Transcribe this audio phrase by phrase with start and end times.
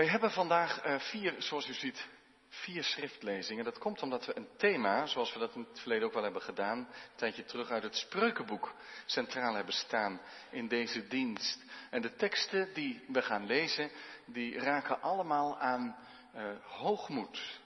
[0.00, 2.06] Wij hebben vandaag uh, vier, zoals u ziet,
[2.48, 3.64] vier schriftlezingen.
[3.64, 6.42] Dat komt omdat we een thema, zoals we dat in het verleden ook wel hebben
[6.42, 8.74] gedaan, een tijdje terug uit het Spreukenboek
[9.06, 11.64] centraal hebben staan in deze dienst.
[11.90, 13.90] En de teksten die we gaan lezen,
[14.24, 15.96] die raken allemaal aan
[16.36, 17.60] uh, hoogmoed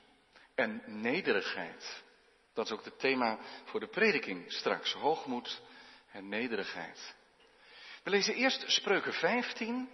[0.54, 2.02] en nederigheid.
[2.54, 4.92] Dat is ook het thema voor de prediking straks.
[4.92, 5.62] Hoogmoed
[6.10, 7.14] en nederigheid.
[8.02, 9.88] We lezen eerst Spreuken 15,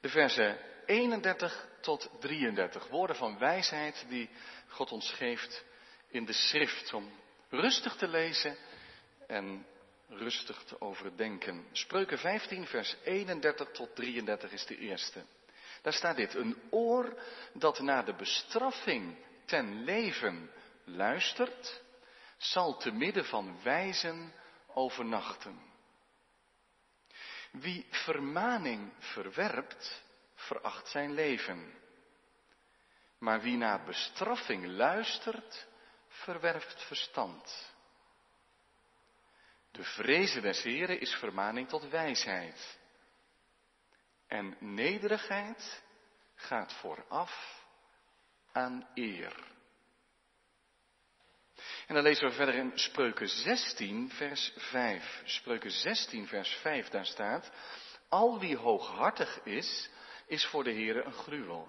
[0.00, 0.58] de versen
[0.88, 2.88] 31 tot 33.
[2.88, 4.30] Woorden van wijsheid die
[4.68, 5.64] God ons geeft
[6.08, 6.92] in de schrift.
[6.92, 7.10] Om
[7.48, 8.56] rustig te lezen
[9.26, 9.66] en
[10.08, 11.66] rustig te overdenken.
[11.72, 15.22] Spreuken 15, vers 31 tot 33 is de eerste.
[15.82, 16.34] Daar staat dit.
[16.34, 20.50] Een oor dat naar de bestraffing ten leven
[20.84, 21.82] luistert,
[22.36, 24.32] zal te midden van wijzen
[24.66, 25.66] overnachten.
[27.50, 30.02] Wie vermaning verwerpt,
[30.38, 31.74] veracht zijn leven.
[33.18, 35.66] Maar wie naar bestraffing luistert,
[36.08, 37.74] verwerft verstand.
[39.70, 42.78] De vrezen des Heren is vermaning tot wijsheid.
[44.26, 45.82] En nederigheid
[46.34, 47.64] gaat vooraf
[48.52, 49.56] aan eer.
[51.86, 55.22] En dan lezen we verder in Spreuken 16, vers 5.
[55.24, 57.50] Spreuken 16, vers 5, daar staat,
[58.08, 59.90] al wie hooghartig is,
[60.28, 61.68] is voor de Heere een gruwel.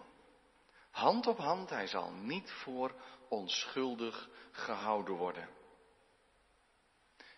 [0.91, 2.93] Hand op hand, hij zal niet voor
[3.29, 5.49] onschuldig gehouden worden.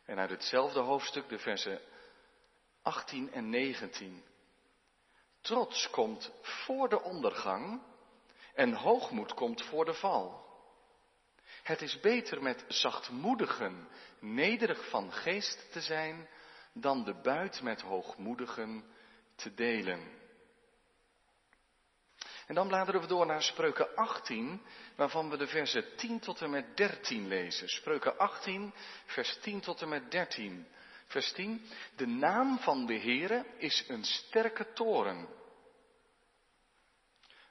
[0.06, 1.82] En uit hetzelfde hoofdstuk, de versen
[2.82, 4.24] 18 en 19.
[5.42, 7.82] Trots komt voor de ondergang
[8.56, 10.50] en hoogmoed komt voor de val.
[11.64, 13.88] Het is beter met zachtmoedigen,
[14.20, 16.30] nederig van geest te zijn,
[16.74, 18.86] dan de buit met hoogmoedigen
[19.36, 20.21] te delen.
[22.52, 24.62] En dan bladeren we door naar Spreuken 18,
[24.96, 27.70] waarvan we de versen 10 tot en met 13 lezen.
[27.70, 28.74] Spreuken 18,
[29.06, 30.68] vers 10 tot en met 13.
[31.06, 31.66] Vers 10.
[31.96, 35.28] De naam van de Heere is een sterke toren.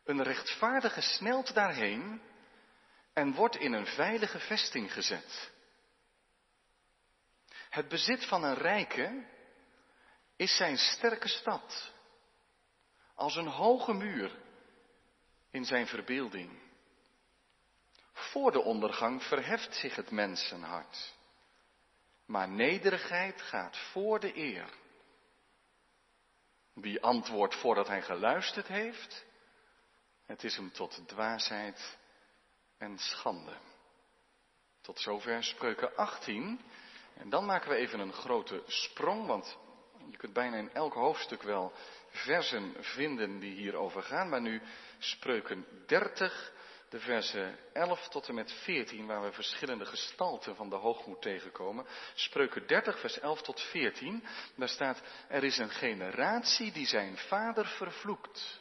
[0.04, 2.22] Een rechtvaardige snelt daarheen
[3.12, 5.50] en wordt in een veilige vesting gezet.
[7.70, 9.26] Het bezit van een rijke
[10.36, 11.92] is zijn sterke stad,
[13.14, 14.48] als een hoge muur
[15.50, 16.58] in zijn verbeelding.
[18.12, 21.14] Voor de ondergang verheft zich het mensenhart,
[22.26, 24.78] maar nederigheid gaat voor de eer.
[26.72, 29.24] Wie antwoordt voordat hij geluisterd heeft,
[30.26, 31.98] het is hem tot dwaasheid
[32.78, 33.56] en schande.
[34.80, 36.60] Tot zover spreuken 18.
[37.14, 39.58] En dan maken we even een grote sprong, want
[40.10, 41.72] je kunt bijna in elk hoofdstuk wel
[42.08, 44.28] versen vinden die hierover gaan.
[44.28, 44.62] Maar nu
[45.00, 46.52] spreuken 30,
[46.88, 51.86] de versen 11 tot en met 14, waar we verschillende gestalten van de hoogmoed tegenkomen.
[52.14, 54.24] Spreuken 30, vers 11 tot 14,
[54.56, 58.60] daar staat, er is een generatie die zijn vader vervloekt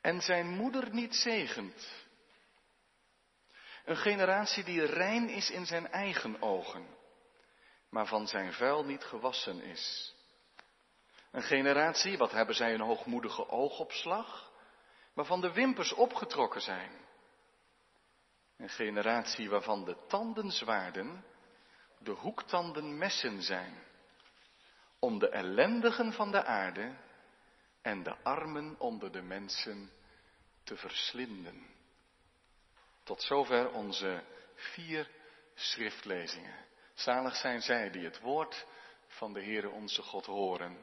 [0.00, 2.04] en zijn moeder niet zegent.
[3.84, 6.86] Een generatie die rein is in zijn eigen ogen,
[7.90, 10.14] maar van zijn vuil niet gewassen is.
[11.30, 14.52] Een generatie, wat hebben zij een hoogmoedige oogopslag,
[15.14, 16.92] waarvan de wimpers opgetrokken zijn.
[18.56, 21.24] Een generatie waarvan de tandenzwaarden
[21.98, 23.82] de hoektanden messen zijn,
[24.98, 26.96] om de ellendigen van de aarde
[27.82, 29.90] en de armen onder de mensen
[30.62, 31.66] te verslinden.
[33.02, 34.24] Tot zover onze
[34.54, 35.10] vier
[35.54, 36.64] schriftlezingen.
[36.94, 38.66] Zalig zijn zij die het woord
[39.06, 40.78] van de Heere onze God horen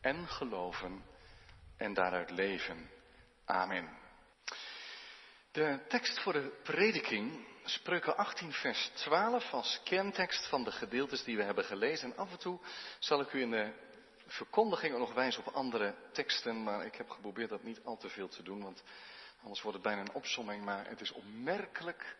[0.00, 1.04] en geloven
[1.76, 2.90] en daaruit leven.
[3.44, 3.98] Amen.
[5.52, 11.36] De tekst voor de prediking, Spreuken 18, vers 12, als kerntekst van de gedeeltes die
[11.36, 12.10] we hebben gelezen.
[12.10, 12.60] En af en toe
[12.98, 13.72] zal ik u in de
[14.26, 18.28] verkondiging nog wijzen op andere teksten, maar ik heb geprobeerd dat niet al te veel
[18.28, 18.82] te doen, want
[19.42, 22.16] Anders wordt het bijna een opsomming, maar het is opmerkelijk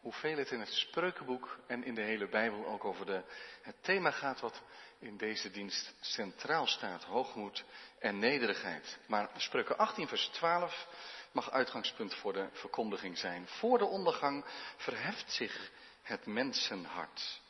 [0.00, 3.22] hoeveel het in het spreukenboek en in de hele Bijbel ook over de,
[3.62, 4.62] het thema gaat wat
[4.98, 7.04] in deze dienst centraal staat.
[7.04, 7.64] Hoogmoed
[7.98, 8.98] en nederigheid.
[9.06, 10.86] Maar spreuken 18 vers 12
[11.32, 13.48] mag uitgangspunt voor de verkondiging zijn.
[13.48, 14.44] Voor de ondergang
[14.76, 15.70] verheft zich
[16.02, 17.40] het mensenhart.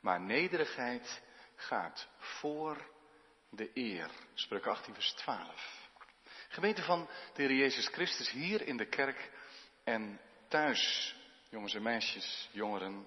[0.00, 1.22] Maar nederigheid
[1.56, 2.90] gaat voor
[3.50, 4.10] de eer.
[4.34, 5.86] Spreuken 18 vers 12.
[6.48, 9.30] Gemeente van de Heer Jezus Christus hier in de kerk
[9.84, 11.14] en thuis,
[11.48, 13.06] jongens en meisjes, jongeren.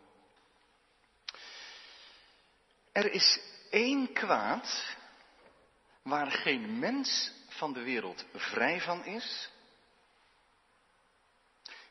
[2.92, 3.40] Er is
[3.72, 4.96] één kwaad
[6.04, 9.52] waar geen mens van de wereld vrij van is,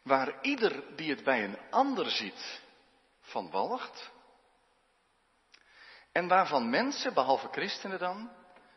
[0.02, 2.60] waar ieder die het bij een ander ziet
[3.20, 4.10] van walgt,
[6.12, 8.30] en waarvan mensen, behalve christenen dan,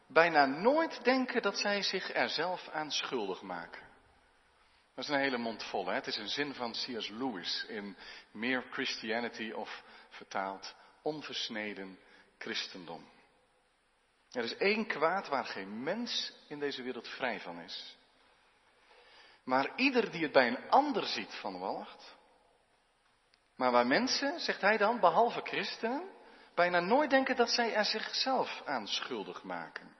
[0.07, 3.81] bijna nooit denken dat zij zich er zelf aan schuldig maken.
[4.95, 5.87] Dat is een hele mond vol.
[5.87, 5.93] Hè?
[5.93, 7.09] Het is een zin van C.S.
[7.09, 7.97] Lewis in
[8.31, 11.99] Mere Christianity of vertaald onversneden
[12.43, 13.09] christendom.
[14.31, 17.97] Er is één kwaad waar geen mens in deze wereld vrij van is.
[19.43, 22.15] Maar ieder die het bij een ander ziet van walgt.
[23.55, 26.09] Maar waar mensen, zegt hij dan, behalve christenen,
[26.55, 29.95] bijna nooit denken dat zij er zichzelf aan schuldig maken.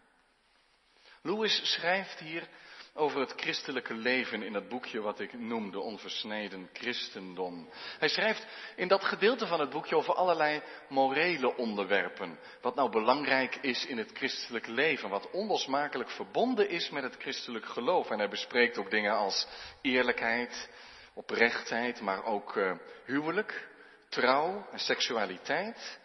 [1.22, 2.50] Lewis schrijft hier
[2.96, 7.70] over het christelijke leven in het boekje wat ik noemde, Onversneden Christendom.
[8.00, 8.46] Hij schrijft
[8.76, 12.40] in dat gedeelte van het boekje over allerlei morele onderwerpen.
[12.62, 17.66] Wat nou belangrijk is in het christelijk leven, wat onlosmakelijk verbonden is met het christelijk
[17.66, 18.10] geloof.
[18.10, 19.48] En hij bespreekt ook dingen als
[19.82, 20.70] eerlijkheid,
[21.14, 22.72] oprechtheid, maar ook uh,
[23.06, 23.70] huwelijk,
[24.10, 26.00] trouw en seksualiteit.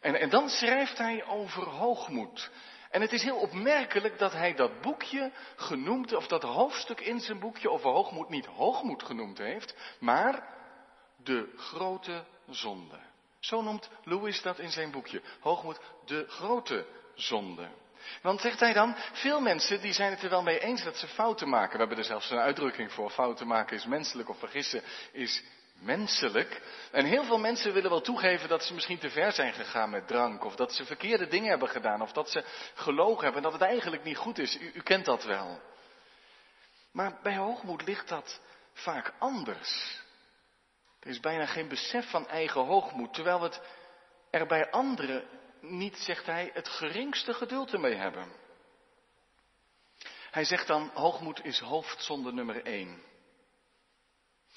[0.00, 2.50] En, en dan schrijft hij over hoogmoed.
[2.92, 7.38] En het is heel opmerkelijk dat hij dat boekje genoemd, of dat hoofdstuk in zijn
[7.38, 10.48] boekje over hoogmoed niet hoogmoed genoemd heeft, maar
[11.16, 12.98] de grote zonde.
[13.40, 15.22] Zo noemt Louis dat in zijn boekje.
[15.40, 17.68] Hoogmoed, de grote zonde.
[18.22, 21.06] Want zegt hij dan, veel mensen die zijn het er wel mee eens dat ze
[21.06, 21.72] fouten maken.
[21.72, 23.10] We hebben er zelfs een uitdrukking voor.
[23.10, 25.42] Fouten maken is menselijk of vergissen is
[25.82, 26.60] menselijk.
[26.90, 30.06] En heel veel mensen willen wel toegeven dat ze misschien te ver zijn gegaan met
[30.06, 30.44] drank.
[30.44, 32.02] Of dat ze verkeerde dingen hebben gedaan.
[32.02, 32.44] Of dat ze
[32.74, 34.58] gelogen hebben en dat het eigenlijk niet goed is.
[34.60, 35.60] U, u kent dat wel.
[36.92, 38.40] Maar bij hoogmoed ligt dat
[38.72, 40.00] vaak anders.
[41.00, 43.14] Er is bijna geen besef van eigen hoogmoed.
[43.14, 43.60] Terwijl het
[44.30, 45.24] er bij anderen
[45.60, 48.32] niet, zegt hij, het geringste geduld ermee hebben.
[50.30, 53.02] Hij zegt dan, hoogmoed is hoofdzonde nummer één.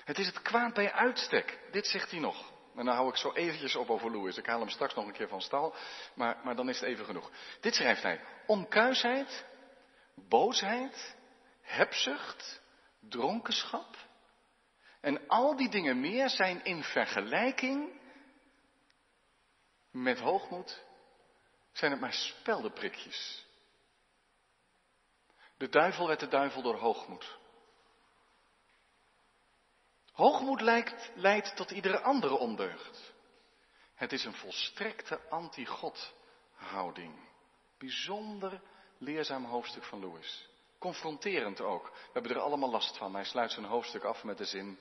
[0.06, 1.60] Het is het kwaad bij uitstek.
[1.72, 2.54] Dit zegt hij nog.
[2.76, 4.38] En dan hou ik zo eventjes op over Louis.
[4.38, 5.76] Ik haal hem straks nog een keer van stal,
[6.16, 7.32] maar, maar dan is het even genoeg.
[7.62, 8.22] Dit schrijft hij.
[8.46, 9.46] Onkuisheid,
[10.16, 11.16] boosheid,
[11.62, 12.62] hebzucht,
[13.00, 13.98] dronkenschap.
[15.02, 18.02] En al die dingen meer zijn in vergelijking
[19.92, 20.84] met hoogmoed,
[21.72, 23.46] zijn het maar speldenprikjes.
[25.58, 27.38] De duivel werd de duivel door hoogmoed.
[30.16, 33.14] Hoogmoed leidt, leidt tot iedere andere ondeugd.
[33.96, 36.14] Het is een volstrekte anti-God
[36.54, 37.30] houding.
[37.78, 38.62] Bijzonder
[38.98, 40.50] leerzaam hoofdstuk van Lewis.
[40.80, 41.90] Confronterend ook.
[41.90, 43.14] We hebben er allemaal last van.
[43.14, 44.80] Hij sluit zijn hoofdstuk af met de zin: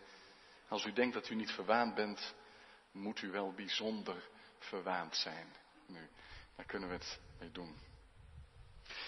[0.68, 2.34] Als u denkt dat u niet verwaand bent,
[2.92, 4.28] moet u wel bijzonder
[4.58, 5.52] verwaand zijn.
[5.86, 6.08] Nu,
[6.56, 7.78] daar kunnen we het mee doen.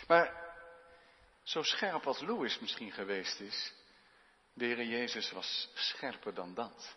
[0.07, 0.45] Maar
[1.43, 3.75] zo scherp als Lewis misschien geweest is,
[4.57, 6.97] de Heer Jezus was scherper dan dat.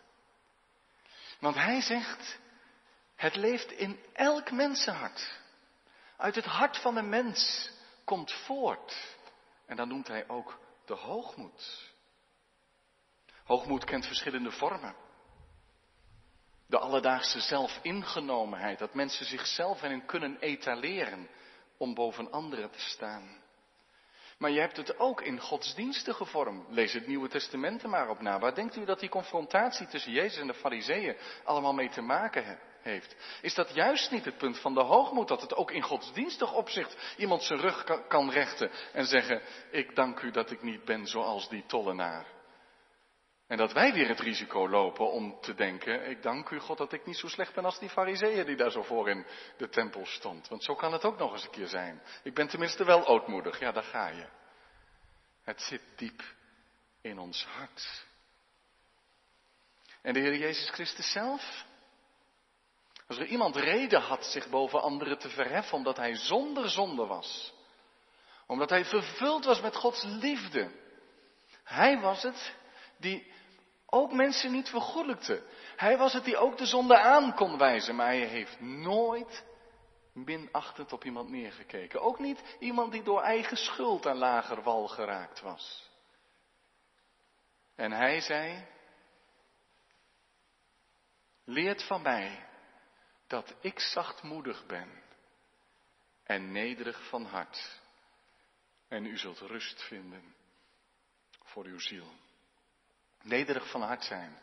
[1.38, 2.38] Want hij zegt,
[3.14, 5.38] het leeft in elk mensenhart.
[6.16, 7.70] Uit het hart van de mens
[8.04, 9.16] komt voort.
[9.66, 11.92] En dan noemt hij ook de hoogmoed.
[13.44, 14.94] Hoogmoed kent verschillende vormen.
[16.66, 21.28] De alledaagse zelfingenomenheid, dat mensen zichzelf erin kunnen etaleren
[21.76, 23.42] om boven anderen te staan.
[24.40, 26.66] Maar je hebt het ook in godsdienstige vorm.
[26.68, 28.38] Lees het Nieuwe Testament er maar op na.
[28.38, 32.58] Waar denkt u dat die confrontatie tussen Jezus en de Fariseeën allemaal mee te maken
[32.80, 33.16] heeft?
[33.42, 37.14] Is dat juist niet het punt van de hoogmoed, dat het ook in godsdienstig opzicht
[37.16, 41.48] iemand zijn rug kan rechten en zeggen, ik dank u dat ik niet ben zoals
[41.48, 42.26] die tollenaar.
[43.50, 46.92] En dat wij weer het risico lopen om te denken, ik dank u God dat
[46.92, 49.26] ik niet zo slecht ben als die fariseeën die daar zo voor in
[49.56, 50.48] de tempel stond.
[50.48, 52.02] Want zo kan het ook nog eens een keer zijn.
[52.22, 54.26] Ik ben tenminste wel ootmoedig, ja daar ga je.
[55.42, 56.22] Het zit diep
[57.00, 58.06] in ons hart.
[60.02, 61.64] En de Heer Jezus Christus zelf?
[63.06, 67.54] Als er iemand reden had zich boven anderen te verheffen omdat hij zonder zonde was.
[68.46, 70.70] Omdat hij vervuld was met Gods liefde.
[71.64, 72.58] Hij was het
[73.00, 73.38] die
[73.90, 75.42] ook mensen niet vergoelijkte.
[75.76, 79.44] Hij was het die ook de zonde aan kon wijzen, maar hij heeft nooit
[80.12, 82.00] minachtend op iemand neergekeken.
[82.00, 85.90] Ook niet iemand die door eigen schuld aan lager wal geraakt was.
[87.74, 88.66] En hij zei,
[91.44, 92.46] leert van mij
[93.26, 95.02] dat ik zachtmoedig ben
[96.24, 97.80] en nederig van hart.
[98.88, 100.34] En u zult rust vinden
[101.44, 102.12] voor uw ziel.
[103.22, 104.38] Nederig van hart zijn.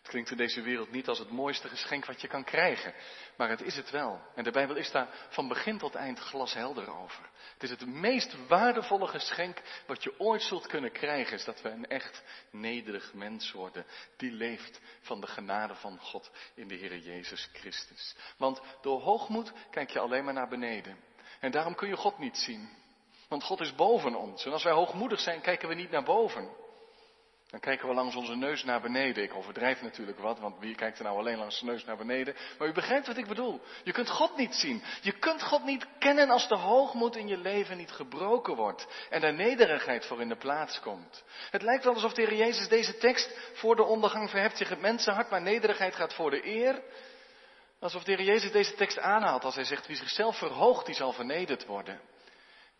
[0.00, 2.94] Het klinkt in deze wereld niet als het mooiste geschenk wat je kan krijgen,
[3.36, 4.20] maar het is het wel.
[4.34, 7.28] En de Bijbel is daar van begin tot eind glashelder over.
[7.52, 11.68] Het is het meest waardevolle geschenk wat je ooit zult kunnen krijgen, is dat we
[11.68, 16.98] een echt nederig mens worden, die leeft van de genade van God in de Heer
[16.98, 18.14] Jezus Christus.
[18.36, 20.96] Want door hoogmoed kijk je alleen maar naar beneden.
[21.40, 22.68] En daarom kun je God niet zien.
[23.28, 24.44] Want God is boven ons.
[24.44, 26.68] En als wij hoogmoedig zijn, kijken we niet naar boven.
[27.50, 29.22] Dan kijken we langs onze neus naar beneden.
[29.22, 32.36] Ik overdrijf natuurlijk wat, want wie kijkt er nou alleen langs zijn neus naar beneden?
[32.58, 33.60] Maar u begrijpt wat ik bedoel.
[33.82, 34.82] Je kunt God niet zien.
[35.00, 38.86] Je kunt God niet kennen als de hoogmoed in je leven niet gebroken wordt.
[39.10, 41.24] En er nederigheid voor in de plaats komt.
[41.50, 44.80] Het lijkt wel alsof de Heer Jezus deze tekst voor de ondergang verheft zich het
[44.80, 46.82] mensenhart, maar nederigheid gaat voor de eer.
[47.80, 51.12] Alsof de Heer Jezus deze tekst aanhaalt als hij zegt, wie zichzelf verhoogt, die zal
[51.12, 52.00] vernederd worden.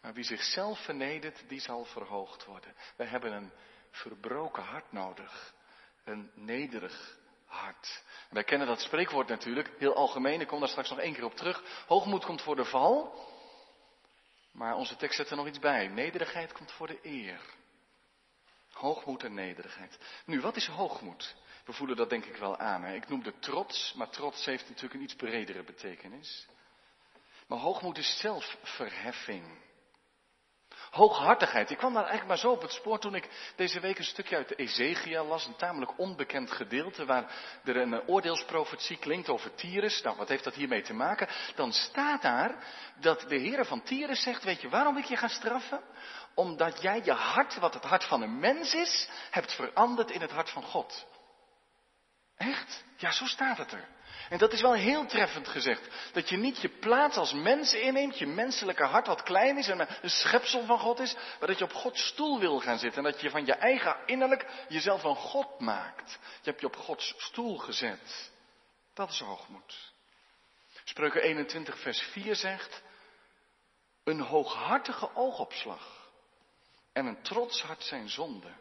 [0.02, 2.74] Maar wie zichzelf vernedert, die zal verhoogd worden.
[2.96, 3.52] Wij hebben een
[3.90, 5.54] verbroken hart nodig.
[6.04, 8.02] Een nederig hart.
[8.30, 11.37] wij kennen dat spreekwoord natuurlijk, heel algemeen, ik kom daar straks nog één keer op
[11.37, 11.85] terug.
[11.87, 13.28] Hoogmoed komt voor de val.
[14.52, 15.88] Maar onze tekst zet er nog iets bij.
[15.88, 17.40] Nederigheid komt voor de eer.
[18.73, 19.99] Hoogmoed en nederigheid.
[20.25, 21.37] Nu, wat is hoogmoed?
[21.64, 22.82] We voelen dat denk ik wel aan.
[22.82, 22.94] Hè?
[22.94, 26.47] Ik noemde trots, maar trots heeft natuurlijk een iets bredere betekenis.
[27.47, 29.59] Maar hoogmoed is zelfverheffing.
[30.90, 31.70] Hooghartigheid.
[31.70, 34.37] Ik kwam daar eigenlijk maar zo op het spoor toen ik deze week een stukje
[34.37, 35.47] uit de Ezekiel las.
[35.47, 37.32] Een tamelijk onbekend gedeelte waar
[37.64, 40.02] er een oordeelsprofetie klinkt over Tyrus.
[40.02, 41.28] Nou, wat heeft dat hiermee te maken?
[41.54, 42.64] Dan staat daar
[43.00, 45.80] dat de Heer van Tyrus zegt, weet je waarom ik je ga straffen?
[46.35, 50.30] Omdat jij je hart, wat het hart van een mens is, hebt veranderd in het
[50.30, 51.06] hart van God.
[52.37, 52.85] Echt?
[52.97, 53.88] Ja, zo staat het er.
[54.30, 56.12] En dat is wel heel treffend gezegd.
[56.12, 59.80] Dat je niet je plaats als mens inneemt, je menselijke hart wat klein is en
[59.80, 63.12] een schepsel van God is, maar dat je op Gods stoel wil gaan zitten en
[63.12, 66.18] dat je van je eigen innerlijk jezelf een God maakt.
[66.20, 68.30] Je hebt je op Gods stoel gezet.
[68.94, 69.92] Dat is hoogmoed.
[70.84, 72.82] Spreuken 21 vers 4 zegt,
[74.04, 76.12] een hooghartige oogopslag
[76.92, 78.52] en een trots hart zijn zonde.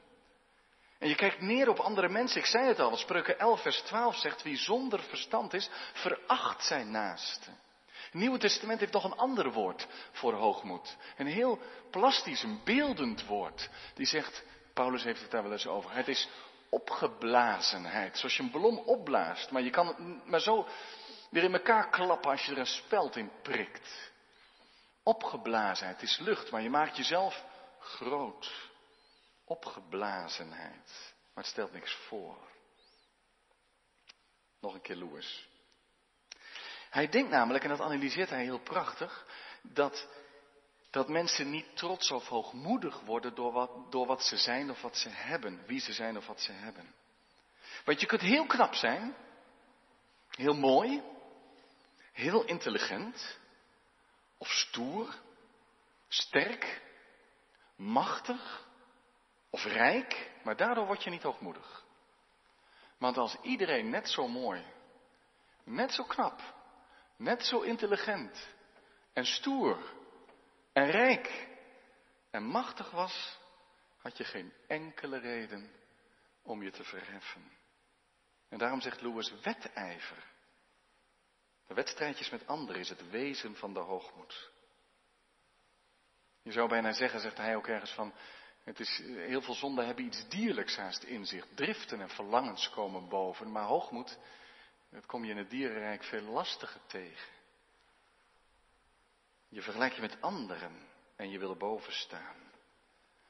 [0.99, 2.39] En je kijkt neer op andere mensen.
[2.39, 6.91] Ik zei het al, Spreuken 11 vers 12 zegt, wie zonder verstand is, veracht zijn
[6.91, 7.49] naaste.
[7.85, 10.97] Het Nieuwe Testament heeft nog een ander woord voor hoogmoed.
[11.17, 11.59] Een heel
[11.91, 13.69] plastisch, een beeldend woord.
[13.93, 16.29] Die zegt, Paulus heeft het daar wel eens over, het is
[16.69, 18.17] opgeblazenheid.
[18.17, 20.67] Zoals je een ballon opblaast, maar je kan het maar zo
[21.29, 24.11] weer in elkaar klappen als je er een speld in prikt.
[25.03, 27.43] Opgeblazenheid, is lucht, maar je maakt jezelf
[27.79, 28.68] groot
[29.49, 31.13] opgeblazenheid.
[31.33, 32.37] Maar het stelt niks voor.
[34.59, 35.47] Nog een keer Louis.
[36.89, 39.25] Hij denkt namelijk, en dat analyseert hij heel prachtig,
[39.61, 40.07] dat,
[40.89, 44.97] dat mensen niet trots of hoogmoedig worden door wat, door wat ze zijn of wat
[44.97, 45.65] ze hebben.
[45.65, 46.95] Wie ze zijn of wat ze hebben.
[47.85, 49.15] Want je kunt heel knap zijn,
[50.29, 51.03] heel mooi,
[52.11, 53.37] heel intelligent,
[54.37, 55.15] of stoer,
[56.07, 56.81] sterk,
[57.75, 58.68] machtig,
[59.49, 61.85] of rijk, maar daardoor word je niet hoogmoedig.
[62.97, 64.65] Want als iedereen net zo mooi,
[65.63, 66.41] net zo knap,
[67.15, 68.47] net zo intelligent
[69.13, 69.93] en stoer
[70.73, 71.47] en rijk
[72.31, 73.39] en machtig was,
[73.97, 75.71] had je geen enkele reden
[76.41, 77.51] om je te verheffen.
[78.49, 80.23] En daarom zegt Louis wedijver.
[81.67, 84.51] De wedstrijdjes met anderen is het wezen van de hoogmoed.
[86.41, 88.13] Je zou bijna zeggen, zegt hij ook ergens van,
[88.69, 91.47] het is, heel veel zonden hebben iets dierlijks haast in zich.
[91.55, 93.51] Driften en verlangens komen boven.
[93.51, 94.17] Maar hoogmoed,
[94.89, 97.27] dat kom je in het dierenrijk veel lastiger tegen.
[99.49, 100.71] Je vergelijkt je met anderen
[101.15, 102.35] en je wil boven staan.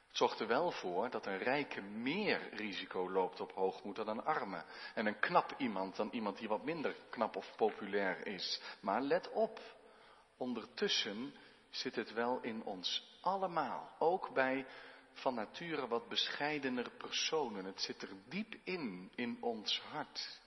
[0.08, 4.24] Het zorgt er wel voor dat een rijke meer risico loopt op hoogmoed dan een
[4.24, 4.63] arme.
[4.96, 8.62] En een knap iemand dan iemand die wat minder knap of populair is.
[8.79, 9.60] Maar let op,
[10.38, 11.34] ondertussen
[11.69, 13.96] zit het wel in ons allemaal.
[14.00, 14.65] Ook bij
[15.19, 17.65] van nature wat bescheidener personen.
[17.65, 20.39] Het zit er diep in, in ons hart.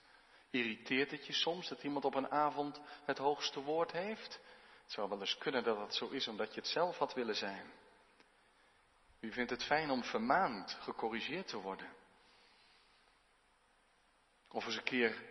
[0.51, 4.41] Irriteert het je soms dat iemand op een avond het hoogste woord heeft?
[4.83, 7.37] Het zou wel eens kunnen dat dat zo is omdat je het zelf had willen
[7.37, 7.73] zijn.
[9.21, 11.89] U vindt het fijn om vermaand, gecorrigeerd te worden.
[14.49, 15.23] Of eens een keer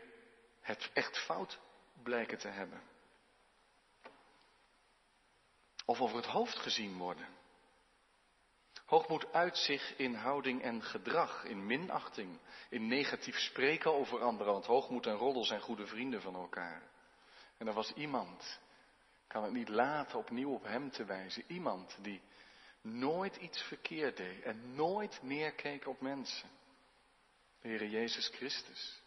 [0.61, 1.59] het echt fout
[2.03, 2.81] blijken te hebben.
[5.85, 7.40] Of over het hoofd gezien worden.
[8.91, 14.65] Hoogmoed uit zich in houding en gedrag, in minachting, in negatief spreken over anderen, want
[14.65, 16.81] hoogmoed en roddel zijn goede vrienden van elkaar.
[17.57, 18.59] En er was iemand,
[19.27, 22.21] kan het niet laten opnieuw op hem te wijzen, iemand die
[22.81, 26.49] nooit iets verkeerd deed en nooit neerkeek op mensen.
[27.61, 29.00] De Heere Jezus Christus.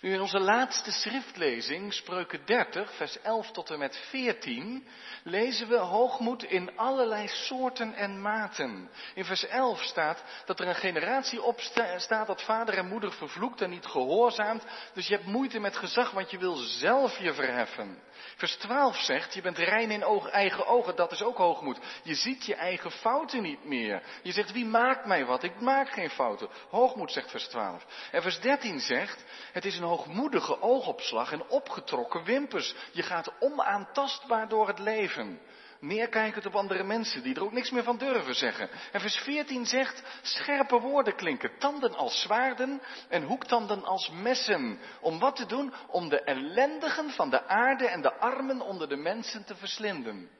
[0.00, 4.86] Nu in onze laatste schriftlezing, spreuken 30, vers 11 tot en met 14,
[5.22, 8.90] lezen we hoogmoed in allerlei soorten en maten.
[9.14, 13.70] In vers 11 staat dat er een generatie opstaat dat vader en moeder vervloekt en
[13.70, 14.64] niet gehoorzaamt.
[14.94, 18.02] Dus je hebt moeite met gezag, want je wil zelf je verheffen.
[18.36, 21.78] Vers 12 zegt, je bent rein in oog, eigen ogen, dat is ook hoogmoed.
[22.02, 24.02] Je ziet je eigen fouten niet meer.
[24.22, 25.42] Je zegt, wie maakt mij wat?
[25.42, 26.48] Ik maak geen fouten.
[26.70, 27.84] Hoogmoed zegt vers 12.
[28.10, 29.24] En vers 13 zegt,
[29.62, 32.74] het is een hoogmoedige oogopslag en opgetrokken wimpers.
[32.92, 35.40] Je gaat onaantastbaar door het leven.
[35.80, 38.70] Neerkijkend op andere mensen die er ook niks meer van durven zeggen.
[38.92, 44.78] En vers 14 zegt, scherpe woorden klinken, tanden als zwaarden en hoektanden als messen.
[45.00, 45.72] Om wat te doen?
[45.88, 50.30] Om de ellendigen van de aarde en de armen onder de mensen te verslinden.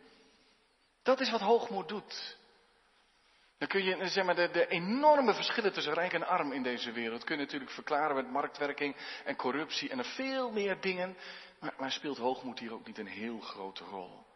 [1.02, 2.36] Dat is wat hoogmoed doet.
[3.62, 7.25] Dan kun je zeg maar, de, enorme verschillen tussen rijk en arm in deze wereld
[7.25, 11.16] kun je natuurlijk verklaren met marktwerking en corruptie en veel meer dingen.
[11.61, 14.26] Maar, maar speelt hoogmoed hier ook niet een heel grote rol?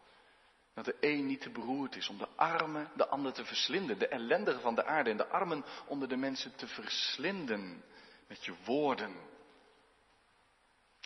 [0.75, 4.09] Dat de een niet te beroerd is om de armen de ander te verslinden, de
[4.09, 7.85] ellendigen van de aarde en de armen onder de mensen te verslinden
[8.29, 9.15] met je woorden.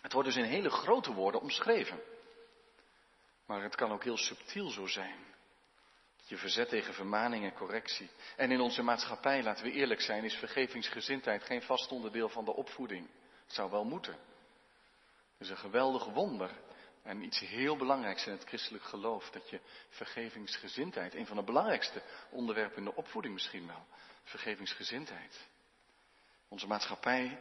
[0.00, 2.00] Het wordt dus in hele grote woorden omschreven.
[3.46, 5.29] Maar het kan ook heel subtiel zo zijn.
[6.30, 8.10] Je verzet tegen vermaning en correctie.
[8.36, 12.54] En in onze maatschappij, laten we eerlijk zijn, is vergevingsgezindheid geen vast onderdeel van de
[12.54, 13.08] opvoeding.
[13.44, 14.12] Het zou wel moeten.
[14.12, 16.50] Het is een geweldig wonder
[17.02, 19.30] en iets heel belangrijks in het christelijk geloof.
[19.30, 23.86] Dat je vergevingsgezindheid, een van de belangrijkste onderwerpen in de opvoeding misschien wel.
[24.22, 25.48] Vergevingsgezindheid.
[26.48, 27.38] Onze maatschappij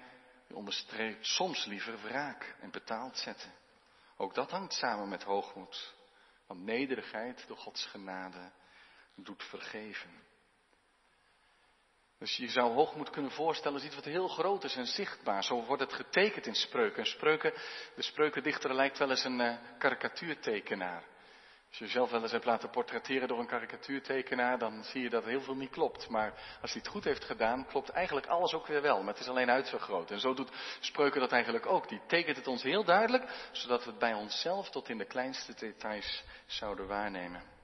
[0.48, 3.54] onderstreept soms liever wraak en betaald zetten.
[4.18, 5.96] Ook dat hangt samen met hoogmoed.
[6.48, 8.52] Want nederigheid door Gods genade
[9.24, 10.28] doet vergeven.
[12.20, 15.44] Dus je zou hoogmoed kunnen voorstellen als iets wat heel groot is en zichtbaar.
[15.44, 17.06] Zo wordt het getekend in spreuken.
[17.06, 17.54] spreuken
[17.96, 21.04] de spreukendichter lijkt wel eens een uh, karikatuurtekenaar.
[21.70, 25.26] Als je jezelf wel eens hebt laten portretteren door een karikatuurtekenaar, dan zie je dat
[25.26, 26.10] heel veel niet klopt.
[26.10, 28.98] Maar als hij het goed heeft gedaan, klopt eigenlijk alles ook weer wel.
[28.98, 30.12] Maar het is alleen uitvergroot.
[30.12, 31.90] En zo doet spreuken dat eigenlijk ook.
[31.90, 35.54] Die tekent het ons heel duidelijk, zodat we het bij onszelf tot in de kleinste
[35.56, 37.59] details zouden waarnemen.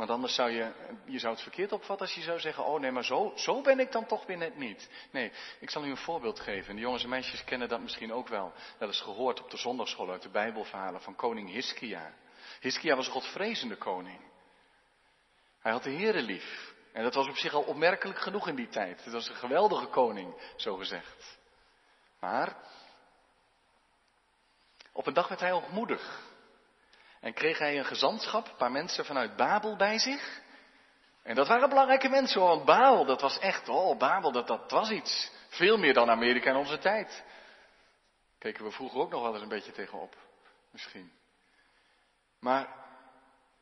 [0.00, 0.72] Want anders zou je,
[1.04, 3.80] je zou het verkeerd opvatten als je zou zeggen, oh nee, maar zo, zo ben
[3.80, 4.90] ik dan toch weer net niet.
[5.10, 6.74] Nee, ik zal u een voorbeeld geven.
[6.74, 8.52] De jongens en meisjes kennen dat misschien ook wel.
[8.78, 12.14] Wel eens gehoord op de zondagschool uit de Bijbelverhalen van koning Hiskia.
[12.60, 14.20] Hiskia was een godvrezende koning.
[15.60, 16.74] Hij had de Heere lief.
[16.92, 19.04] En dat was op zich al opmerkelijk genoeg in die tijd.
[19.04, 21.38] Het was een geweldige koning, zo gezegd.
[22.20, 22.56] Maar,
[24.92, 26.29] op een dag werd hij hoogmoedig.
[27.20, 30.40] En kreeg hij een gezantschap, een paar mensen vanuit Babel bij zich.
[31.22, 34.90] En dat waren belangrijke mensen, want Babel, dat was echt, oh, Babel, dat, dat was
[34.90, 35.30] iets.
[35.48, 37.24] Veel meer dan Amerika in onze tijd.
[38.38, 40.16] Keken we vroeger ook nog wel eens een beetje tegenop,
[40.70, 41.12] misschien.
[42.38, 42.79] Maar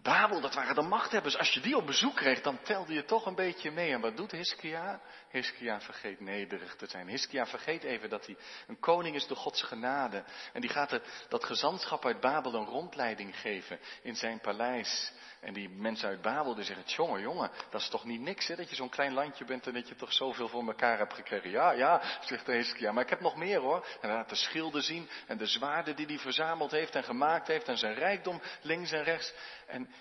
[0.02, 1.38] Babel, dat waren de machthebbers.
[1.38, 3.92] Als je die op bezoek kreeg, dan telde je toch een beetje mee.
[3.92, 5.00] En wat doet Hiskia?
[5.30, 7.08] Hiskia vergeet nederig te zijn.
[7.08, 10.24] Hiskia vergeet even dat hij een koning is door Gods genade.
[10.52, 15.12] En die gaat het, dat gezantschap uit Babel een rondleiding geven in zijn paleis.
[15.40, 18.56] En die mensen uit Babel die zeggen, jongen, jongen, dat is toch niet niks hè,
[18.56, 21.50] dat je zo'n klein landje bent en dat je toch zoveel voor elkaar hebt gekregen.
[21.50, 23.86] Ja, ja, zegt de Hiskia, maar ik heb nog meer hoor.
[24.00, 27.46] En hij laat de schilden zien en de zwaarden die hij verzameld heeft en gemaakt
[27.46, 29.34] heeft en zijn rijkdom links en rechts.
[29.66, 29.94] En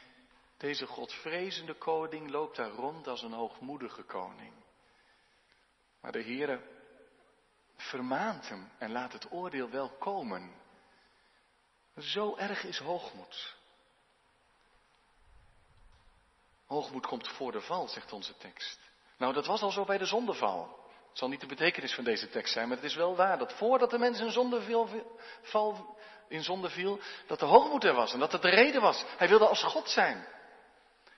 [0.58, 4.54] deze godvrezende koning loopt daar rond als een hoogmoedige koning.
[6.02, 6.62] Maar de Heere
[7.76, 10.52] vermaant hem en laat het oordeel wel komen.
[11.98, 13.57] Zo erg is hoogmoed.
[16.68, 18.80] Hoogmoed komt voor de val, zegt onze tekst.
[19.18, 20.86] Nou, dat was al zo bij de zondeval.
[21.10, 23.54] Het zal niet de betekenis van deze tekst zijn, maar het is wel waar dat
[23.54, 24.90] voordat de mens in zonde viel,
[26.28, 29.06] in zonde viel, dat de hoogmoed er was en dat het de reden was.
[29.18, 30.28] Hij wilde als God zijn.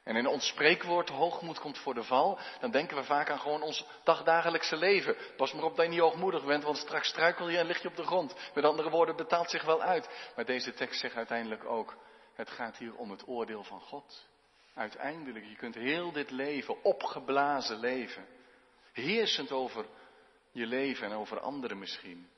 [0.03, 3.62] En in ons spreekwoord hoogmoed komt voor de val, dan denken we vaak aan gewoon
[3.62, 5.15] ons dagdagelijkse leven.
[5.38, 7.88] Pas maar op dat je niet hoogmoedig bent, want straks struikel je en lig je
[7.88, 8.35] op de grond.
[8.53, 10.31] Met andere woorden, betaalt zich wel uit.
[10.35, 11.97] Maar deze tekst zegt uiteindelijk ook,
[12.33, 14.27] het gaat hier om het oordeel van God.
[14.73, 18.27] Uiteindelijk, je kunt heel dit leven, opgeblazen leven,
[18.91, 19.86] heersend over
[20.51, 22.29] je leven en over anderen misschien.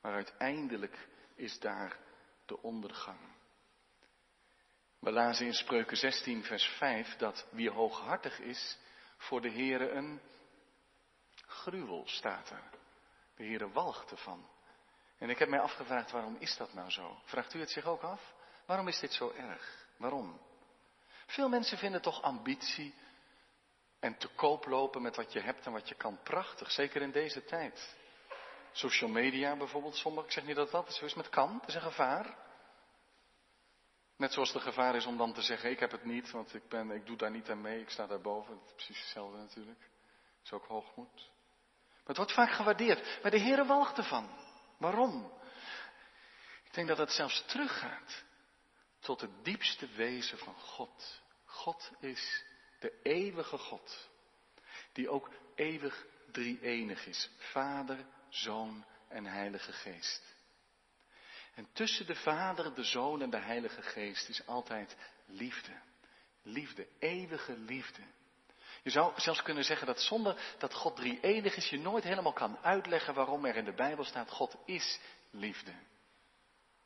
[0.00, 1.98] Maar uiteindelijk is daar
[2.46, 3.18] de ondergang.
[4.98, 8.78] We lazen in Spreuken 16, vers 5 dat wie hooghartig is,
[9.16, 10.20] voor de Heere een
[11.46, 12.70] gruwel staat er.
[13.36, 14.48] De Heere walgt ervan.
[15.18, 17.20] En ik heb mij afgevraagd, waarom is dat nou zo?
[17.24, 18.34] Vraagt u het zich ook af?
[18.66, 19.86] Waarom is dit zo erg?
[19.96, 20.40] Waarom?
[21.32, 22.94] Veel mensen vinden toch ambitie
[24.00, 27.10] en te koop lopen met wat je hebt en wat je kan prachtig, zeker in
[27.10, 27.96] deze tijd.
[28.72, 29.96] social media bijvoorbeeld.
[29.96, 31.58] Sommigen, ik zeg niet dat dat zo is, maar het kan.
[31.60, 32.36] Het is een gevaar.
[34.16, 36.68] Net zoals het gevaar is om dan te zeggen, ik heb het niet, want ik,
[36.68, 38.54] ben, ik doe daar niet aan mee, ik sta daarboven.
[38.54, 39.80] Dat is precies hetzelfde natuurlijk.
[39.80, 41.30] Dat is ook hoogmoed.
[41.88, 43.18] Maar het wordt vaak gewaardeerd.
[43.22, 44.28] Maar de Heer walgt ervan.
[44.78, 45.32] Waarom?
[46.64, 48.24] Ik denk dat het zelfs teruggaat
[49.00, 51.21] tot het diepste wezen van God.
[51.52, 52.44] God is
[52.78, 54.08] de eeuwige God,
[54.92, 57.30] die ook eeuwig drie-enig is.
[57.36, 60.22] Vader, Zoon en Heilige Geest.
[61.54, 65.72] En tussen de Vader, de Zoon en de Heilige Geest is altijd liefde.
[66.42, 68.02] Liefde, eeuwige liefde.
[68.82, 72.58] Je zou zelfs kunnen zeggen dat zonder dat God drie-enig is, je nooit helemaal kan
[72.58, 75.72] uitleggen waarom er in de Bijbel staat, God is liefde.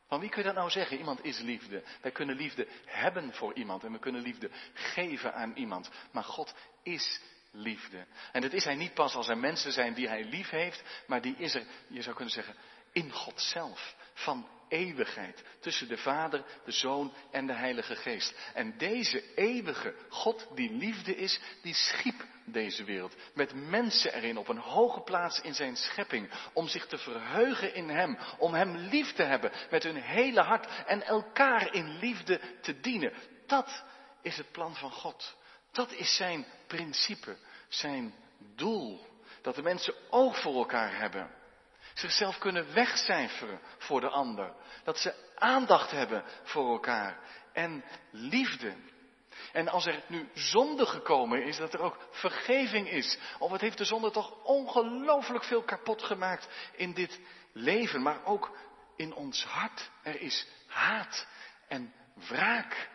[0.09, 0.99] Van wie kun je dat nou zeggen?
[0.99, 1.83] Iemand is liefde.
[2.01, 5.91] Wij kunnen liefde hebben voor iemand en we kunnen liefde geven aan iemand.
[6.11, 8.07] Maar God is liefde.
[8.33, 11.21] En dat is hij niet pas als er mensen zijn die hij lief heeft, maar
[11.21, 12.55] die is er, je zou kunnen zeggen,
[12.93, 13.95] in God zelf.
[14.15, 15.45] Van eeuwigheid.
[15.61, 18.35] Tussen de Vader, de Zoon en de Heilige Geest.
[18.55, 23.15] En deze eeuwige God die liefde is, die schiep deze wereld.
[23.35, 26.31] Met mensen erin op een hoge plaats in zijn schepping.
[26.53, 28.19] Om zich te verheugen in Hem.
[28.39, 30.67] Om Hem lief te hebben met hun hele hart.
[30.87, 33.13] En elkaar in liefde te dienen.
[33.47, 33.85] Dat
[34.23, 35.37] is het plan van God.
[35.73, 37.37] Dat is zijn principe.
[37.69, 38.15] Zijn
[38.55, 39.07] doel.
[39.43, 41.31] Dat de mensen oog voor elkaar hebben
[41.99, 44.53] zichzelf kunnen wegcijferen voor de ander.
[44.85, 47.19] Dat ze aandacht hebben voor elkaar
[47.53, 48.75] en liefde.
[49.57, 53.19] En als er nu zonde gekomen is, dat er ook vergeving is.
[53.39, 57.21] Of het heeft de zonde toch ongelooflijk veel kapot gemaakt in dit
[57.53, 58.59] leven, maar ook
[58.97, 59.91] in ons hart.
[60.03, 61.27] Er is haat
[61.69, 62.91] en wraak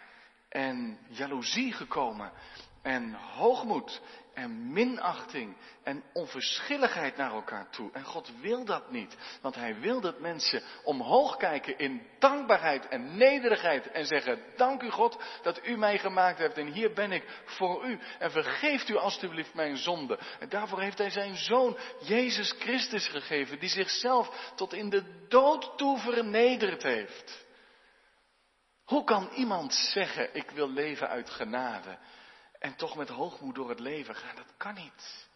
[0.49, 2.31] en jaloezie gekomen
[2.81, 4.01] en hoogmoed
[4.33, 7.89] en minachting en onverschilligheid naar elkaar toe.
[7.93, 13.17] En God wil dat niet, want Hij wil dat mensen omhoog kijken in dankbaarheid en
[13.17, 17.41] nederigheid en zeggen, dank u God dat u mij gemaakt hebt en hier ben ik
[17.45, 17.99] voor u.
[18.19, 20.19] En vergeeft u alstublieft mijn zonde.
[20.39, 25.77] En daarvoor heeft Hij zijn Zoon Jezus Christus gegeven, die zichzelf tot in de dood
[25.77, 27.45] toe vernederd heeft.
[28.85, 31.97] Hoe kan iemand zeggen, ik wil leven uit genade?
[32.61, 34.35] En toch met hoogmoed door het leven gaan.
[34.35, 35.27] Dat kan niet.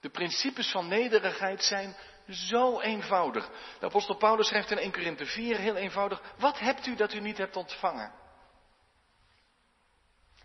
[0.00, 1.96] De principes van nederigheid zijn
[2.28, 3.50] zo eenvoudig.
[3.78, 6.22] De apostel Paulus schrijft in 1 Korinthe 4 heel eenvoudig.
[6.38, 8.12] Wat hebt u dat u niet hebt ontvangen?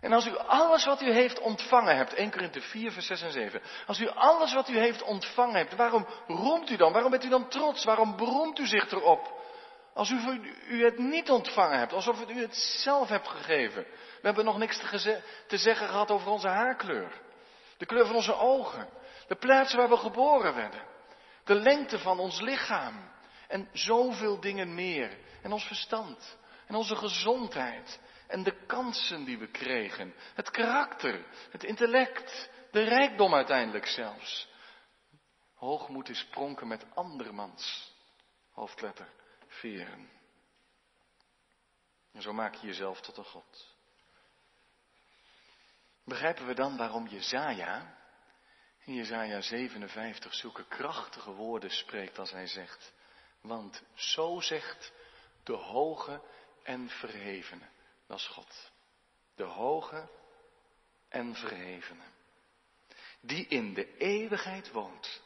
[0.00, 3.32] En als u alles wat u heeft ontvangen hebt, 1 Korinthe 4, vers 6 en
[3.32, 3.62] 7.
[3.86, 6.92] Als u alles wat u heeft ontvangen hebt, waarom roemt u dan?
[6.92, 7.84] Waarom bent u dan trots?
[7.84, 9.41] Waarom beroemt u zich erop?
[9.94, 13.82] Als u, het niet ontvangen hebt, alsof u het zelf hebt gegeven.
[13.82, 14.78] We hebben nog niks
[15.46, 17.20] te zeggen gehad over onze haarkleur.
[17.76, 18.88] De kleur van onze ogen.
[19.26, 20.82] De plaats waar we geboren werden.
[21.44, 23.10] De lengte van ons lichaam.
[23.48, 25.18] En zoveel dingen meer.
[25.42, 26.38] En ons verstand.
[26.66, 28.00] En onze gezondheid.
[28.28, 30.14] En de kansen die we kregen.
[30.34, 31.24] Het karakter.
[31.50, 32.50] Het intellect.
[32.70, 34.48] De rijkdom uiteindelijk zelfs.
[35.54, 37.94] Hoogmoed is pronken met andermans.
[38.52, 39.08] Hoofdletter
[39.52, 40.10] veren.
[42.12, 43.74] En zo maak je jezelf tot een God.
[46.04, 48.00] Begrijpen we dan waarom Jezaja
[48.84, 52.92] in Jezaja 57 zulke krachtige woorden spreekt als hij zegt,
[53.40, 54.92] want zo zegt
[55.42, 56.22] de hoge
[56.62, 57.68] en verhevene,
[58.06, 58.70] dat is God.
[59.34, 60.08] De hoge
[61.08, 62.04] en verhevene,
[63.20, 65.22] die in de eeuwigheid woont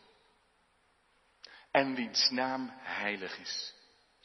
[1.71, 3.75] en wiens naam heilig is.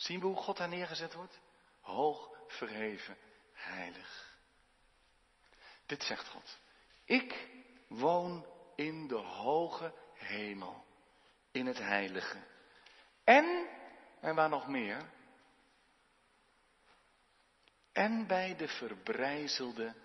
[0.02, 1.40] Zien we hoe God daar neergezet wordt?
[1.80, 3.18] Hoog, verheven,
[3.54, 4.38] heilig.
[5.86, 6.58] Dit zegt God.
[7.06, 7.50] Ik
[7.88, 10.86] woon in de hoge hemel,
[11.52, 12.38] in het heilige.
[13.24, 13.68] En,
[14.20, 15.10] en waar nog meer?
[17.92, 19.96] En bij de verbrijzelde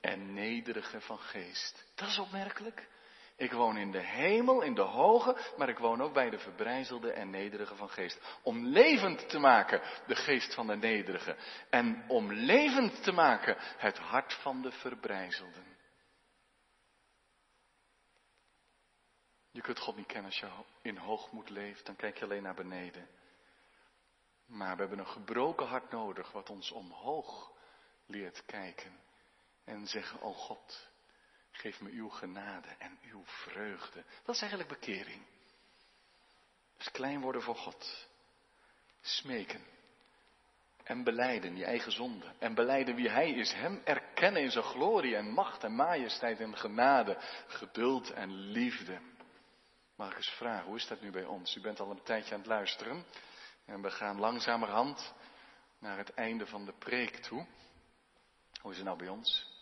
[0.00, 1.84] en nederige van geest.
[1.94, 2.88] Dat is opmerkelijk.
[3.36, 7.12] Ik woon in de hemel, in de hoge, maar ik woon ook bij de verbrijzelde
[7.12, 8.38] en nederige van geest.
[8.42, 11.36] Om levend te maken de geest van de nederige.
[11.70, 15.76] En om levend te maken het hart van de verbrijzelden.
[19.50, 20.48] Je kunt God niet kennen als je
[20.82, 23.08] in hoogmoed leeft, dan kijk je alleen naar beneden.
[24.46, 27.52] Maar we hebben een gebroken hart nodig wat ons omhoog
[28.06, 29.00] leert kijken.
[29.64, 30.90] En zeggen, oh God,
[31.56, 34.04] Geef me uw genade en uw vreugde.
[34.24, 35.22] Dat is eigenlijk bekering.
[36.76, 38.08] Dus klein worden voor God.
[39.00, 39.64] Smeken.
[40.84, 42.32] En beleiden je eigen zonde.
[42.38, 43.52] En beleiden wie Hij is.
[43.52, 47.18] Hem erkennen in zijn glorie en macht en majesteit en genade.
[47.46, 49.00] Geduld en liefde.
[49.96, 51.56] Mag ik eens vragen, hoe is dat nu bij ons?
[51.56, 53.04] U bent al een tijdje aan het luisteren.
[53.64, 55.14] En we gaan langzamerhand
[55.78, 57.46] naar het einde van de preek toe.
[58.60, 59.55] Hoe is het nou bij ons?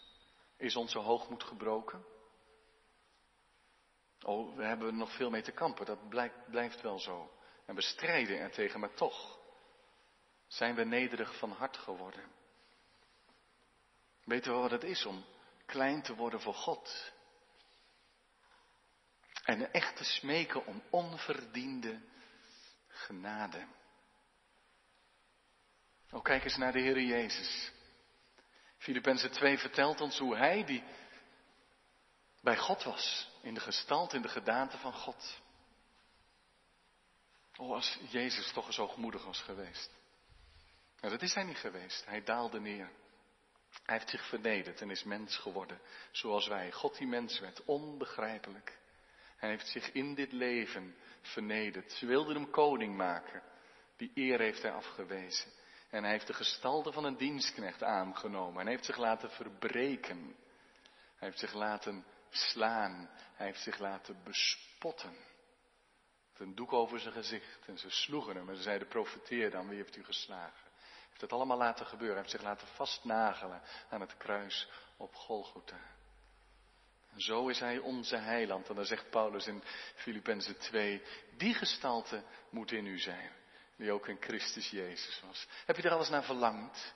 [0.64, 2.05] Is onze hoogmoed gebroken?
[4.22, 6.09] Oh, we hebben er nog veel mee te kampen, dat
[6.48, 7.38] blijft wel zo.
[7.66, 9.38] En we strijden er tegen, maar toch
[10.46, 12.24] zijn we nederig van hart geworden.
[14.24, 15.24] Weten we wat het is om
[15.66, 17.12] klein te worden voor God?
[19.44, 22.00] En echt te smeken om onverdiende
[22.88, 23.66] genade.
[26.11, 27.72] Oh, kijk eens naar de Heer Jezus.
[28.85, 30.85] Filippenzen 2 vertelt ons hoe hij die
[32.42, 35.40] bij God was, in de gestalte, in de gedaante van God.
[37.57, 39.90] Oh, als Jezus toch eens hoogmoedig was geweest.
[41.01, 42.05] Maar dat is hij niet geweest.
[42.07, 42.90] Hij daalde neer.
[43.83, 46.73] Hij heeft zich vernederd en is mens geworden, zoals wij.
[46.73, 48.79] God die mens werd, onbegrijpelijk.
[49.37, 51.92] Hij heeft zich in dit leven vernederd.
[51.92, 53.42] Ze wilden hem koning maken.
[53.97, 55.53] Die eer heeft hij afgewezen.
[55.95, 58.61] En hij heeft de gestalte van een dienstknecht aangenomen.
[58.61, 60.37] En heeft zich laten verbreken.
[61.17, 63.11] Hij heeft zich laten slaan.
[63.35, 65.17] Hij heeft zich laten bespotten.
[66.33, 67.67] Met een doek over zijn gezicht.
[67.67, 70.63] En ze sloegen hem en ze zeiden, profeteer dan, wie heeft u geslagen?
[70.63, 72.17] Hij heeft het allemaal laten gebeuren.
[72.17, 75.81] Hij heeft zich laten vastnagelen aan het kruis op Golgotha.
[77.17, 78.69] Zo is hij onze heiland.
[78.69, 79.63] En dan zegt Paulus in
[79.95, 81.03] Filippenzen 2,
[81.37, 83.43] die gestalte moet in u zijn
[83.77, 85.47] die ook in Christus Jezus was.
[85.67, 86.95] Heb je er alles naar verlangd?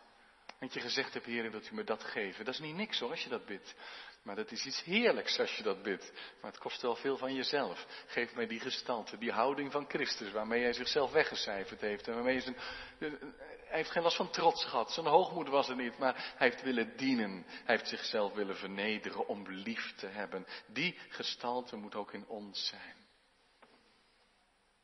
[0.61, 2.45] Dat je gezegd hebt, Heer, wilt u me dat geven?
[2.45, 3.75] Dat is niet niks hoor, als je dat bidt.
[4.23, 6.13] Maar dat is iets heerlijks als je dat bidt.
[6.41, 7.87] Maar het kost wel veel van jezelf.
[8.07, 12.09] Geef mij die gestalte, die houding van Christus, waarmee hij zichzelf weggecijferd heeft.
[12.09, 12.57] En waarmee zijn,
[12.99, 14.93] hij heeft geen last van trots gehad.
[14.93, 17.45] Zijn hoogmoed was er niet, maar hij heeft willen dienen.
[17.47, 20.47] Hij heeft zichzelf willen vernederen om lief te hebben.
[20.67, 22.98] Die gestalte moet ook in ons zijn.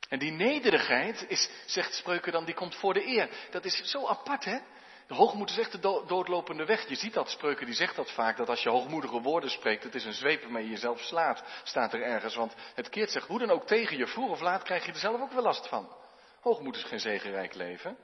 [0.09, 3.29] En die nederigheid is, zegt Spreuken dan, die komt voor de eer.
[3.51, 4.59] Dat is zo apart, hè?
[5.07, 6.89] De hoogmoed is echt de doodlopende weg.
[6.89, 9.95] Je ziet dat, Spreuken die zegt dat vaak, dat als je hoogmoedige woorden spreekt, het
[9.95, 12.35] is een zweep waarmee je jezelf slaat, staat er ergens.
[12.35, 14.99] Want het keert zich hoe dan ook tegen je, vroeg of laat krijg je er
[14.99, 15.97] zelf ook wel last van.
[16.41, 17.97] Hoogmoed is geen zegenrijk leven,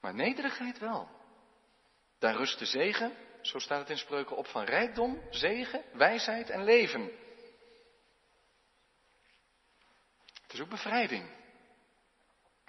[0.00, 1.08] maar nederigheid wel.
[2.18, 6.64] Daar rust de zegen, zo staat het in Spreuken, op van rijkdom, zegen, wijsheid en
[6.64, 7.10] leven.
[10.52, 11.30] Het is ook bevrijding.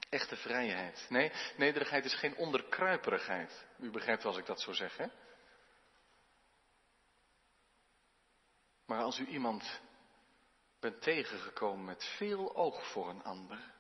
[0.10, 1.06] Echte vrijheid.
[1.10, 3.66] Nee, nederigheid is geen onderkruiperigheid.
[3.80, 5.06] U begrijpt als ik dat zo zeg, hè?
[8.86, 9.80] Maar als u iemand
[10.80, 13.74] bent tegengekomen met veel oog voor een ander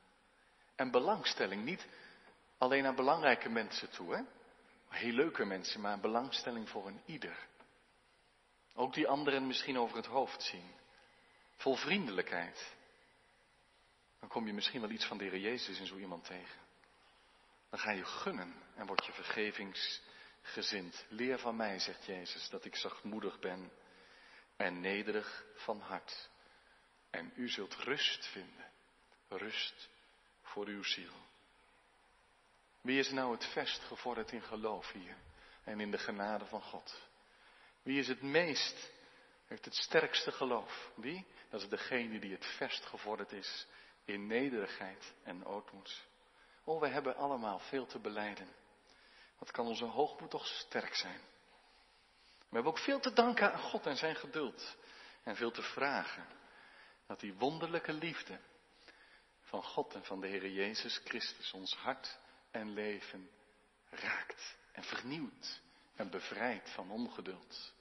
[0.76, 1.88] en belangstelling, niet
[2.58, 4.22] alleen aan belangrijke mensen toe, hè?
[4.90, 7.48] Heel leuke mensen, maar belangstelling voor een ieder.
[8.74, 10.76] Ook die anderen misschien over het hoofd zien.
[11.56, 12.82] Vol vriendelijkheid.
[14.24, 16.60] Dan kom je misschien wel iets van de Heer Jezus in zo iemand tegen.
[17.70, 21.06] Dan ga je gunnen en word je vergevingsgezind.
[21.10, 23.72] Leer van mij, zegt Jezus, dat ik zachtmoedig ben
[24.58, 26.30] en nederig van hart.
[27.10, 28.72] En u zult rust vinden.
[29.28, 29.90] Rust
[30.42, 31.14] voor uw ziel.
[32.82, 35.18] Wie is nou het verst gevorderd in geloof hier
[35.64, 37.02] en in de genade van God?
[37.82, 38.92] Wie is het meest,
[39.46, 40.92] heeft het sterkste geloof?
[40.96, 41.26] Wie?
[41.50, 43.68] Dat is degene die het verst gevorderd is
[44.06, 46.08] in nederigheid en ootmoed.
[46.64, 48.48] Oh, we hebben allemaal veel te beleiden.
[49.38, 51.22] Wat kan onze hoogmoed toch sterk zijn?
[52.40, 54.78] We hebben ook veel te danken aan God en zijn geduld.
[55.24, 56.28] En veel te vragen
[57.08, 58.40] dat die wonderlijke liefde
[59.42, 62.20] van God en van de Heer Jezus Christus ons hart
[62.52, 63.30] en leven
[63.90, 65.62] raakt en vernieuwt
[65.96, 67.74] en bevrijdt van ongeduld,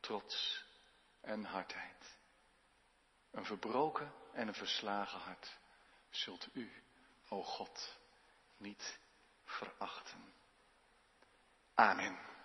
[0.00, 0.64] trots
[1.20, 2.18] en hardheid.
[3.30, 5.58] Een verbroken en een verslagen hart
[6.10, 6.72] zult u,
[7.28, 7.98] o God,
[8.56, 8.98] niet
[9.44, 10.32] verachten.
[11.74, 12.37] Amen.